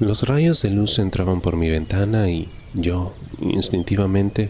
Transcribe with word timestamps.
Los 0.00 0.22
rayos 0.22 0.62
de 0.62 0.70
luz 0.70 0.98
entraban 0.98 1.42
por 1.42 1.56
mi 1.56 1.68
ventana 1.68 2.30
y 2.30 2.48
yo, 2.72 3.12
instintivamente, 3.38 4.48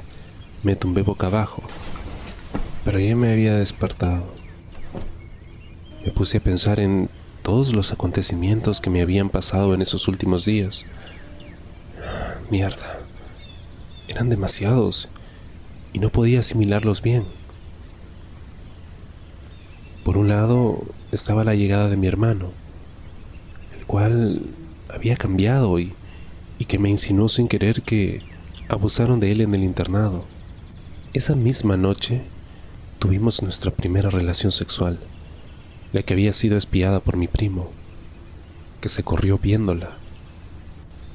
me 0.62 0.76
tumbé 0.76 1.02
boca 1.02 1.26
abajo. 1.26 1.60
Pero 2.84 3.00
ya 3.00 3.16
me 3.16 3.32
había 3.32 3.56
despertado. 3.56 4.22
Me 6.04 6.12
puse 6.12 6.38
a 6.38 6.40
pensar 6.40 6.78
en 6.78 7.08
todos 7.42 7.74
los 7.74 7.90
acontecimientos 7.92 8.80
que 8.80 8.90
me 8.90 9.02
habían 9.02 9.28
pasado 9.28 9.74
en 9.74 9.82
esos 9.82 10.06
últimos 10.06 10.44
días. 10.44 10.84
Mierda. 12.48 13.00
Eran 14.06 14.28
demasiados 14.28 15.08
y 15.92 15.98
no 15.98 16.10
podía 16.10 16.40
asimilarlos 16.40 17.02
bien. 17.02 17.24
Por 20.04 20.16
un 20.16 20.28
lado 20.28 20.84
estaba 21.10 21.42
la 21.42 21.56
llegada 21.56 21.88
de 21.88 21.96
mi 21.96 22.06
hermano, 22.06 22.52
el 23.76 23.84
cual 23.86 24.42
había 24.94 25.16
cambiado 25.16 25.78
y, 25.78 25.92
y 26.58 26.66
que 26.66 26.78
me 26.78 26.90
insinuó 26.90 27.28
sin 27.28 27.48
querer 27.48 27.82
que 27.82 28.22
abusaron 28.68 29.20
de 29.20 29.32
él 29.32 29.40
en 29.40 29.54
el 29.54 29.64
internado. 29.64 30.24
Esa 31.12 31.34
misma 31.34 31.76
noche 31.76 32.22
tuvimos 32.98 33.42
nuestra 33.42 33.70
primera 33.70 34.10
relación 34.10 34.52
sexual, 34.52 35.00
la 35.92 36.02
que 36.02 36.14
había 36.14 36.32
sido 36.32 36.56
espiada 36.56 37.00
por 37.00 37.16
mi 37.16 37.26
primo, 37.26 37.70
que 38.80 38.88
se 38.88 39.02
corrió 39.02 39.38
viéndola. 39.38 39.96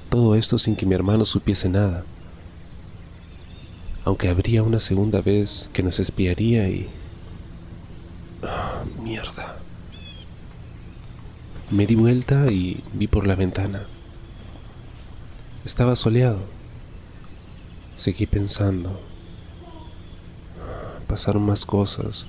Todo 0.10 0.36
esto 0.36 0.60
sin 0.60 0.76
que 0.76 0.86
mi 0.86 0.96
hermano 0.96 1.26
supiese 1.26 1.70
nada, 1.70 2.04
aunque 4.06 4.30
habría 4.30 4.62
una 4.64 4.80
segunda 4.80 5.22
vez 5.22 5.70
que 5.74 5.82
nos 5.82 6.00
espiaría 6.00 6.70
y... 6.70 6.88
Ah, 8.44 8.84
mierda. 9.04 9.58
Me 11.72 11.88
di 11.88 11.96
vuelta 11.96 12.52
y 12.52 12.84
vi 12.94 13.08
por 13.08 13.26
la 13.26 13.36
ventana. 13.36 13.88
Estaba 15.66 15.96
soleado. 15.96 16.38
Seguí 17.96 18.28
pensando. 18.28 19.00
Pasaron 21.08 21.44
más 21.44 21.66
cosas. 21.66 22.28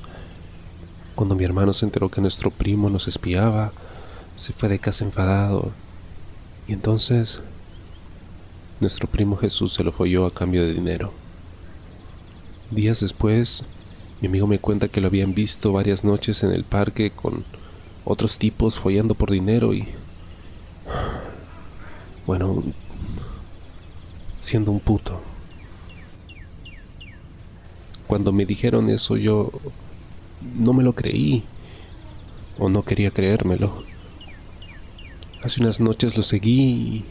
Cuando 1.14 1.34
mi 1.34 1.44
hermano 1.44 1.74
se 1.74 1.84
enteró 1.84 2.08
que 2.08 2.22
nuestro 2.22 2.50
primo 2.50 2.88
nos 2.88 3.08
espiaba, 3.08 3.72
se 4.36 4.54
fue 4.54 4.70
de 4.70 4.78
casa 4.78 5.04
enfadado. 5.04 5.70
Y 6.66 6.72
entonces, 6.72 7.42
nuestro 8.80 9.06
primo 9.06 9.36
Jesús 9.36 9.74
se 9.74 9.84
lo 9.84 9.92
folló 9.92 10.24
a 10.24 10.32
cambio 10.32 10.62
de 10.62 10.72
dinero. 10.72 11.12
Días 12.70 13.00
después, 13.00 13.64
mi 14.22 14.28
amigo 14.28 14.46
me 14.46 14.60
cuenta 14.60 14.88
que 14.88 15.02
lo 15.02 15.08
habían 15.08 15.34
visto 15.34 15.72
varias 15.72 16.04
noches 16.04 16.42
en 16.42 16.52
el 16.52 16.64
parque 16.64 17.10
con 17.10 17.44
otros 18.06 18.38
tipos 18.38 18.78
follando 18.78 19.14
por 19.14 19.30
dinero 19.30 19.74
y... 19.74 19.88
Bueno, 22.24 22.62
siendo 24.40 24.70
un 24.70 24.80
puto. 24.80 25.20
Cuando 28.06 28.32
me 28.32 28.46
dijeron 28.46 28.88
eso 28.90 29.16
yo 29.16 29.50
no 30.56 30.72
me 30.72 30.84
lo 30.84 30.92
creí 30.92 31.42
o 32.58 32.68
no 32.68 32.82
quería 32.82 33.10
creérmelo. 33.10 33.82
Hace 35.42 35.60
unas 35.60 35.80
noches 35.80 36.16
lo 36.16 36.22
seguí 36.22 37.04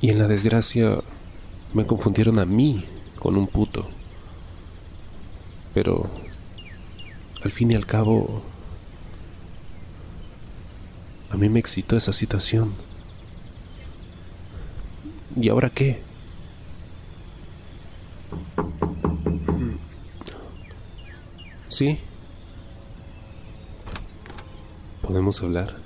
y, 0.00 0.10
en 0.10 0.18
la 0.18 0.28
desgracia 0.28 1.00
me 1.74 1.84
confundieron 1.84 2.38
a 2.38 2.44
mí 2.44 2.84
con 3.18 3.36
un 3.36 3.48
puto. 3.48 3.84
Pero 5.74 6.08
al 7.42 7.50
fin 7.50 7.72
y 7.72 7.74
al 7.74 7.86
cabo 7.86 8.42
a 11.30 11.36
mí 11.36 11.48
me 11.48 11.60
excitó 11.60 11.96
esa 11.96 12.12
situación. 12.12 12.74
¿Y 15.38 15.48
ahora 15.48 15.70
qué? 15.70 16.00
¿Sí? 21.68 21.98
¿Podemos 25.02 25.42
hablar? 25.42 25.76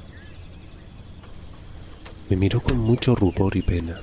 Me 2.28 2.36
miró 2.36 2.60
con 2.60 2.78
mucho 2.78 3.16
rubor 3.16 3.56
y 3.56 3.62
pena. 3.62 4.00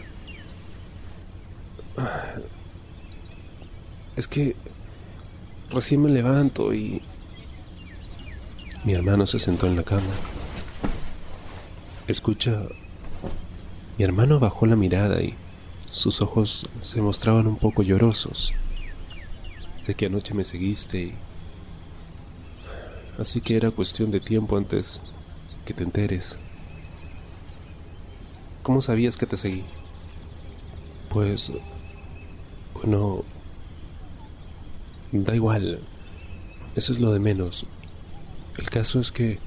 Es 4.17 4.27
que 4.27 4.55
recién 5.69 6.01
me 6.01 6.09
levanto 6.09 6.73
y... 6.73 7.01
Mi 8.83 8.93
hermano 8.93 9.25
se 9.25 9.39
sentó 9.39 9.67
en 9.67 9.77
la 9.77 9.83
cama. 9.83 10.03
Escucha, 12.07 12.61
mi 13.97 14.05
hermano 14.05 14.39
bajó 14.39 14.65
la 14.65 14.77
mirada 14.77 15.21
y 15.21 15.33
sus 15.91 16.21
ojos 16.21 16.69
se 16.81 17.01
mostraban 17.01 17.47
un 17.47 17.57
poco 17.57 17.83
llorosos. 17.83 18.53
Sé 19.75 19.93
que 19.95 20.05
anoche 20.05 20.33
me 20.33 20.45
seguiste 20.45 21.01
y... 21.01 21.13
Así 23.19 23.41
que 23.41 23.57
era 23.57 23.71
cuestión 23.71 24.09
de 24.09 24.21
tiempo 24.21 24.55
antes 24.55 25.01
que 25.65 25.73
te 25.73 25.83
enteres. 25.83 26.37
¿Cómo 28.63 28.81
sabías 28.81 29.17
que 29.17 29.25
te 29.25 29.35
seguí? 29.35 29.65
Pues... 31.09 31.51
Bueno... 32.73 33.25
Da 35.11 35.35
igual. 35.35 35.81
Eso 36.73 36.93
es 36.93 37.01
lo 37.01 37.11
de 37.11 37.19
menos. 37.19 37.65
El 38.57 38.69
caso 38.69 39.01
es 39.01 39.11
que 39.11 39.39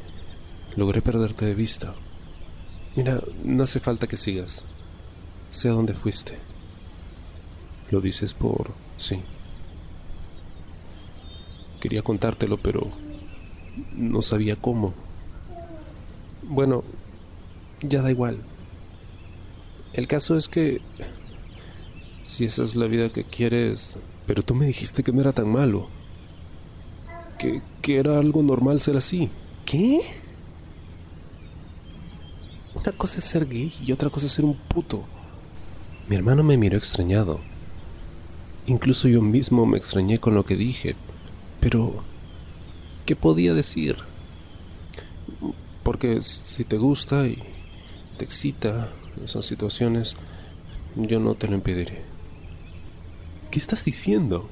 logré 0.77 1.00
perderte 1.00 1.47
de 1.47 1.54
vista. 1.54 1.94
Mira, 2.97 3.23
no 3.45 3.62
hace 3.62 3.81
falta 3.81 4.06
que 4.06 4.17
sigas. 4.17 4.65
Sé 5.51 5.69
a 5.69 5.73
dónde 5.73 5.95
fuiste. 5.95 6.37
Lo 7.91 8.01
dices 8.01 8.34
por... 8.34 8.73
sí. 8.99 9.21
Quería 11.81 12.03
contártelo, 12.03 12.56
pero 12.56 12.91
no 13.97 14.23
sabía 14.23 14.56
cómo. 14.56 14.93
Bueno, 16.43 16.84
ya 17.81 18.03
da 18.03 18.11
igual. 18.11 18.39
El 19.93 20.07
caso 20.07 20.37
es 20.37 20.49
que... 20.49 20.81
Si 22.27 22.45
esa 22.45 22.62
es 22.62 22.77
la 22.77 22.87
vida 22.87 23.11
que 23.11 23.25
quieres... 23.25 23.97
Pero 24.27 24.43
tú 24.43 24.55
me 24.55 24.67
dijiste 24.67 25.03
que 25.03 25.12
no 25.12 25.21
era 25.21 25.33
tan 25.33 25.51
malo. 25.51 25.89
Que, 27.39 27.62
que 27.83 27.99
era 27.99 28.19
algo 28.19 28.43
normal 28.43 28.81
ser 28.81 28.97
así. 28.97 29.31
¿Qué? 29.65 30.01
Una 32.82 32.92
cosa 32.92 33.18
es 33.18 33.24
ser 33.24 33.46
gay 33.46 33.70
y 33.84 33.92
otra 33.92 34.08
cosa 34.08 34.26
es 34.26 34.32
ser 34.32 34.46
un 34.46 34.54
puto. 34.54 35.04
Mi 36.08 36.16
hermano 36.16 36.42
me 36.42 36.56
miró 36.56 36.78
extrañado. 36.78 37.41
Incluso 38.66 39.06
yo 39.06 39.20
mismo 39.20 39.66
me 39.66 39.76
extrañé 39.76 40.18
con 40.18 40.34
lo 40.34 40.46
que 40.46 40.56
dije. 40.56 40.96
Pero, 41.60 42.02
¿qué 43.04 43.16
podía 43.16 43.52
decir? 43.52 43.96
Porque 45.82 46.22
si 46.22 46.64
te 46.64 46.78
gusta 46.78 47.26
y 47.26 47.42
te 48.16 48.24
excita 48.24 48.88
esas 49.22 49.44
situaciones, 49.44 50.16
yo 50.97 51.20
no 51.20 51.34
te 51.34 51.48
lo 51.48 51.56
impediré. 51.56 52.00
¿Qué 53.50 53.58
estás 53.58 53.84
diciendo? 53.84 54.48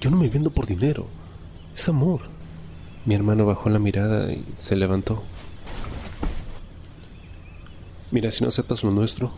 Yo 0.00 0.10
no 0.10 0.16
me 0.16 0.30
vendo 0.30 0.50
por 0.50 0.66
dinero. 0.66 1.06
Es 1.74 1.86
amor. 1.90 2.22
Mi 3.04 3.14
hermano 3.14 3.44
bajó 3.44 3.68
la 3.68 3.78
mirada 3.78 4.32
y 4.32 4.42
se 4.56 4.74
levantó. 4.74 5.22
Mira, 8.16 8.30
si 8.30 8.42
no 8.42 8.48
aceptas 8.48 8.82
lo 8.82 8.90
nuestro, 8.90 9.30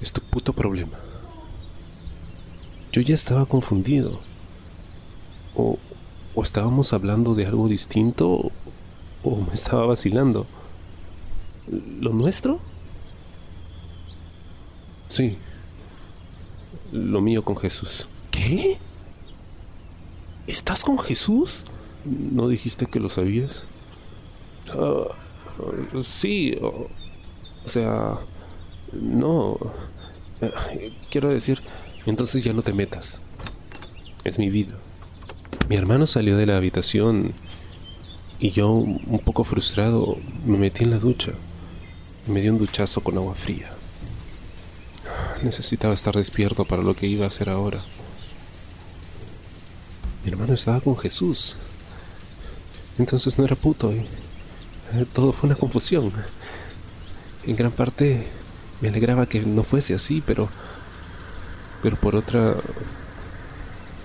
es 0.00 0.12
tu 0.12 0.20
puto 0.22 0.52
problema. 0.52 0.98
Yo 2.90 3.00
ya 3.00 3.14
estaba 3.14 3.46
confundido. 3.46 4.18
O, 5.54 5.78
o 6.34 6.42
estábamos 6.42 6.92
hablando 6.92 7.36
de 7.36 7.46
algo 7.46 7.68
distinto, 7.68 8.50
o, 9.22 9.36
me 9.36 9.52
estaba 9.52 9.86
vacilando. 9.86 10.48
¿Lo 12.00 12.12
nuestro? 12.12 12.58
Sí. 15.06 15.38
Lo 16.90 17.20
mío 17.20 17.44
con 17.44 17.56
Jesús. 17.56 18.08
¿Qué? 18.32 18.78
¿Estás 20.48 20.82
con 20.82 20.98
Jesús? 20.98 21.62
¿No 22.04 22.48
dijiste 22.48 22.86
que 22.86 22.98
lo 22.98 23.08
sabías? 23.08 23.64
Ah, 24.70 25.04
sí, 26.02 26.58
o 27.64 27.68
sea, 27.68 28.18
no. 28.92 29.58
Eh, 30.40 30.92
quiero 31.10 31.28
decir, 31.28 31.62
entonces 32.06 32.44
ya 32.44 32.52
no 32.52 32.62
te 32.62 32.72
metas. 32.72 33.20
Es 34.24 34.38
mi 34.38 34.50
vida. 34.50 34.76
Mi 35.68 35.76
hermano 35.76 36.06
salió 36.06 36.36
de 36.36 36.46
la 36.46 36.56
habitación 36.56 37.34
y 38.38 38.50
yo, 38.50 38.70
un 38.70 39.20
poco 39.24 39.44
frustrado, 39.44 40.18
me 40.44 40.58
metí 40.58 40.84
en 40.84 40.90
la 40.90 40.98
ducha. 40.98 41.32
Me 42.26 42.40
dio 42.40 42.52
un 42.52 42.58
duchazo 42.58 43.00
con 43.00 43.16
agua 43.16 43.34
fría. 43.34 43.70
Necesitaba 45.42 45.94
estar 45.94 46.14
despierto 46.14 46.64
para 46.64 46.82
lo 46.82 46.94
que 46.94 47.06
iba 47.06 47.24
a 47.24 47.28
hacer 47.28 47.48
ahora. 47.48 47.80
Mi 50.24 50.30
hermano 50.30 50.54
estaba 50.54 50.80
con 50.80 50.96
Jesús. 50.96 51.56
Entonces 52.98 53.38
no 53.38 53.44
era 53.44 53.56
puto. 53.56 53.92
Y 53.92 54.06
todo 55.12 55.32
fue 55.32 55.48
una 55.48 55.56
confusión. 55.56 56.12
En 57.44 57.56
gran 57.56 57.72
parte 57.72 58.24
me 58.80 58.88
alegraba 58.88 59.26
que 59.26 59.40
no 59.40 59.62
fuese 59.62 59.94
así, 59.94 60.22
pero... 60.26 60.48
Pero 61.82 61.96
por 61.96 62.14
otra... 62.14 62.54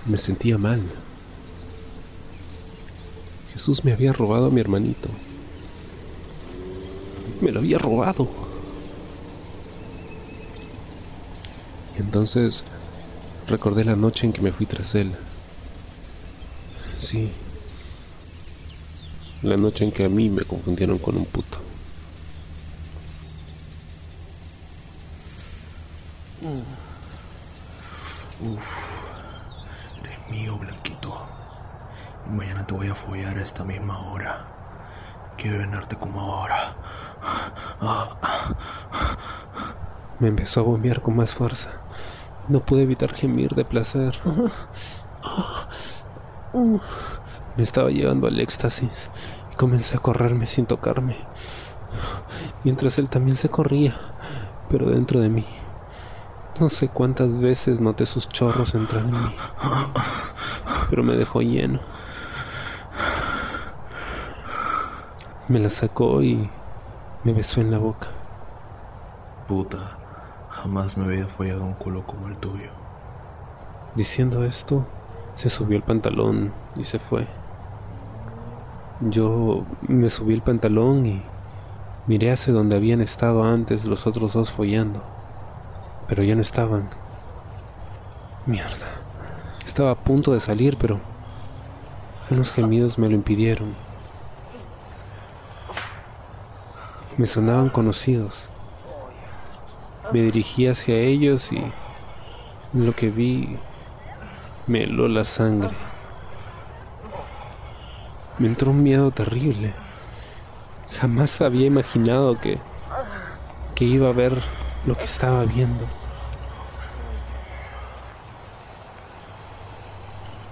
Me 0.06 0.18
sentía 0.18 0.58
mal. 0.58 0.82
Jesús 3.52 3.84
me 3.84 3.92
había 3.92 4.12
robado 4.12 4.46
a 4.46 4.50
mi 4.50 4.60
hermanito. 4.60 5.08
Me 7.40 7.52
lo 7.52 7.60
había 7.60 7.78
robado. 7.78 8.28
Entonces 11.98 12.64
recordé 13.48 13.84
la 13.84 13.96
noche 13.96 14.26
en 14.26 14.32
que 14.32 14.40
me 14.40 14.52
fui 14.52 14.66
tras 14.66 14.94
él. 14.94 15.12
Sí. 16.98 17.30
La 19.42 19.56
noche 19.56 19.84
en 19.84 19.92
que 19.92 20.04
a 20.04 20.08
mí 20.08 20.30
me 20.30 20.42
confundieron 20.42 20.98
con 20.98 21.16
un 21.16 21.24
puto. 21.24 21.58
Uf, 28.40 29.00
eres 30.04 30.30
mío, 30.30 30.56
Blanquito. 30.58 31.26
Y 32.26 32.30
mañana 32.30 32.66
te 32.66 32.74
esta 33.42 33.64
misma 33.64 33.98
hora. 33.98 34.46
Quiero 35.36 35.58
llenarte 35.58 35.96
como 35.96 36.20
ahora. 36.20 36.76
Me 40.18 40.28
empezó 40.28 40.60
a 40.60 40.64
bombear 40.64 41.00
con 41.00 41.16
más 41.16 41.34
fuerza. 41.34 41.70
No 42.48 42.60
pude 42.60 42.82
evitar 42.82 43.12
gemir 43.14 43.54
de 43.54 43.64
placer. 43.64 44.18
Me 47.56 47.62
estaba 47.62 47.90
llevando 47.90 48.26
al 48.26 48.40
éxtasis 48.40 49.10
y 49.52 49.56
comencé 49.56 49.96
a 49.96 50.00
correrme 50.00 50.46
sin 50.46 50.66
tocarme. 50.66 51.16
Mientras 52.64 52.98
él 52.98 53.08
también 53.08 53.36
se 53.36 53.48
corría, 53.48 53.94
pero 54.68 54.90
dentro 54.90 55.20
de 55.20 55.28
mí. 55.28 55.46
No 56.58 56.68
sé 56.68 56.88
cuántas 56.88 57.38
veces 57.38 57.80
noté 57.80 58.04
sus 58.04 58.28
chorros 58.28 58.74
entrar 58.74 59.04
en 59.04 59.12
mí, 59.12 59.36
pero 60.90 61.04
me 61.04 61.14
dejó 61.14 61.40
lleno. 61.40 61.80
Me 65.48 65.58
la 65.58 65.70
sacó 65.70 66.22
y 66.22 66.48
me 67.24 67.32
besó 67.32 67.60
en 67.60 67.70
la 67.70 67.78
boca. 67.78 68.08
Puta, 69.46 69.98
jamás 70.50 70.96
me 70.96 71.04
había 71.04 71.26
follado 71.26 71.64
un 71.64 71.74
culo 71.74 72.06
como 72.06 72.28
el 72.28 72.38
tuyo. 72.38 72.70
Diciendo 73.94 74.44
esto, 74.44 74.86
se 75.34 75.50
subió 75.50 75.76
el 75.76 75.82
pantalón 75.82 76.52
y 76.76 76.84
se 76.84 76.98
fue. 76.98 77.26
Yo 79.00 79.64
me 79.86 80.08
subí 80.08 80.34
el 80.34 80.42
pantalón 80.42 81.06
y 81.06 81.22
miré 82.06 82.32
hacia 82.32 82.52
donde 82.52 82.76
habían 82.76 83.00
estado 83.00 83.44
antes 83.44 83.86
los 83.86 84.06
otros 84.06 84.34
dos 84.34 84.52
follando 84.52 85.02
pero 86.08 86.22
ya 86.24 86.34
no 86.34 86.40
estaban. 86.40 86.88
Mierda. 88.46 88.86
Estaba 89.64 89.90
a 89.92 89.94
punto 89.94 90.32
de 90.32 90.40
salir, 90.40 90.76
pero 90.78 90.98
unos 92.30 92.52
gemidos 92.52 92.98
me 92.98 93.08
lo 93.08 93.14
impidieron. 93.14 93.74
Me 97.18 97.26
sonaban 97.26 97.68
conocidos. 97.68 98.48
Me 100.12 100.20
dirigí 100.22 100.68
hacia 100.68 100.94
ellos 100.94 101.52
y 101.52 101.60
lo 102.72 102.94
que 102.94 103.10
vi 103.10 103.58
me 104.68 104.84
heló 104.84 105.08
la 105.08 105.24
sangre. 105.24 105.76
Me 108.38 108.46
entró 108.46 108.70
un 108.70 108.84
miedo 108.84 109.10
terrible. 109.10 109.74
Jamás 110.92 111.40
había 111.40 111.66
imaginado 111.66 112.38
que, 112.40 112.60
que 113.74 113.84
iba 113.84 114.10
a 114.10 114.12
ver 114.12 114.40
lo 114.86 114.96
que 114.96 115.04
estaba 115.04 115.44
viendo. 115.44 115.86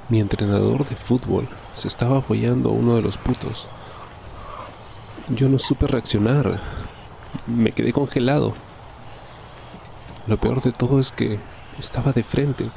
Mi 0.09 0.19
entrenador 0.19 0.85
de 0.85 0.97
fútbol 0.97 1.49
se 1.73 1.87
estaba 1.87 2.19
apoyando 2.19 2.71
a 2.71 2.73
uno 2.73 2.97
de 2.97 3.03
los 3.03 3.19
putos. 3.19 3.69
Yo 5.29 5.49
no 5.49 5.59
supe 5.59 5.89
reaccionar. 5.89 6.61
Me 7.49 7.73
quedé 7.73 7.93
congelado. 7.93 8.55
Lo 10.29 10.37
peor 10.37 10.63
de 10.63 10.71
todo 10.71 11.01
es 11.01 11.11
que 11.11 11.41
estaba 11.81 12.13
de 12.13 12.23
frente. 12.23 12.71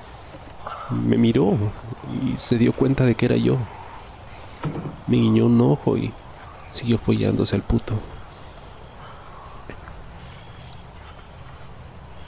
Me 0.90 1.16
miró 1.16 1.56
y 2.26 2.38
se 2.38 2.58
dio 2.58 2.74
cuenta 2.74 3.06
de 3.06 3.14
que 3.14 3.28
era 3.28 3.36
yo. 3.36 3.58
Me 5.06 5.18
guiñó 5.18 5.46
un 5.46 5.62
ojo 5.62 5.96
y 5.96 6.12
siguió 6.72 6.98
follándose 6.98 7.56
al 7.56 7.62
puto. 7.62 7.94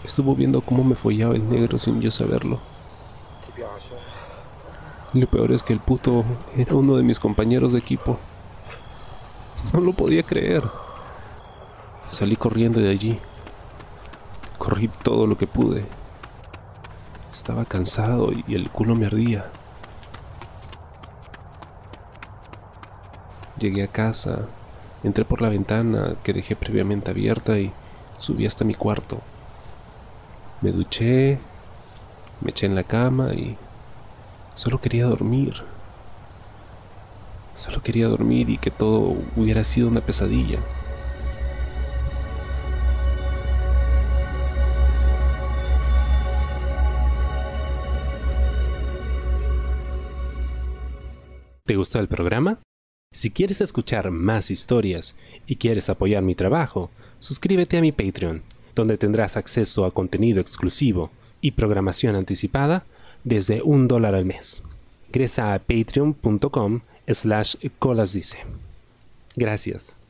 Estuvo 0.03 0.35
viendo 0.35 0.61
cómo 0.61 0.83
me 0.83 0.93
follaba 0.93 1.33
el 1.33 1.49
negro 1.49 1.79
sin 1.79 1.99
yo 1.99 2.11
saberlo. 2.11 2.59
lo 5.13 5.27
peor 5.27 5.51
es 5.51 5.63
que 5.63 5.73
el 5.73 5.79
puto 5.79 6.23
era 6.55 6.75
uno 6.75 6.95
de 6.95 7.03
mis 7.03 7.19
compañeros 7.19 7.73
de 7.73 7.79
equipo. 7.79 8.19
No 9.73 9.79
lo 9.79 9.93
podía 9.93 10.23
creer. 10.23 10.63
Salí 12.09 12.35
corriendo 12.35 12.79
de 12.79 12.89
allí. 12.89 13.19
Corrí 14.57 14.89
todo 15.01 15.27
lo 15.27 15.37
que 15.37 15.47
pude. 15.47 15.85
Estaba 17.31 17.63
cansado 17.65 18.31
y 18.33 18.53
el 18.53 18.69
culo 18.69 18.95
me 18.95 19.05
ardía. 19.05 19.45
Llegué 23.57 23.83
a 23.83 23.87
casa, 23.87 24.47
entré 25.03 25.23
por 25.23 25.41
la 25.41 25.49
ventana 25.49 26.15
que 26.23 26.33
dejé 26.33 26.55
previamente 26.55 27.11
abierta 27.11 27.57
y 27.57 27.71
subí 28.19 28.45
hasta 28.45 28.65
mi 28.65 28.73
cuarto. 28.73 29.19
Me 30.61 30.71
duché, 30.71 31.39
me 32.41 32.49
eché 32.49 32.65
en 32.65 32.75
la 32.75 32.83
cama 32.83 33.33
y 33.33 33.55
solo 34.55 34.81
quería 34.81 35.05
dormir. 35.05 35.70
Solo 37.61 37.83
quería 37.83 38.07
dormir 38.07 38.49
y 38.49 38.57
que 38.57 38.71
todo 38.71 39.15
hubiera 39.35 39.63
sido 39.63 39.87
una 39.87 40.01
pesadilla. 40.01 40.57
¿Te 51.67 51.75
gustó 51.75 51.99
el 51.99 52.07
programa? 52.07 52.57
Si 53.13 53.29
quieres 53.29 53.61
escuchar 53.61 54.09
más 54.09 54.49
historias 54.49 55.15
y 55.45 55.57
quieres 55.57 55.87
apoyar 55.91 56.23
mi 56.23 56.33
trabajo, 56.33 56.89
suscríbete 57.19 57.77
a 57.77 57.81
mi 57.81 57.91
Patreon 57.91 58.41
donde 58.73 58.97
tendrás 58.97 59.37
acceso 59.37 59.85
a 59.85 59.91
contenido 59.91 60.41
exclusivo 60.41 61.11
y 61.41 61.51
programación 61.51 62.15
anticipada 62.15 62.85
desde 63.23 63.61
un 63.61 63.87
dólar 63.87 64.15
al 64.15 64.25
mes. 64.25 64.63
Ingresa 65.09 65.53
a 65.53 65.59
patreon.com 65.59 66.81
slash 67.13 67.57
colasdice. 67.79 68.37
Gracias. 69.35 70.00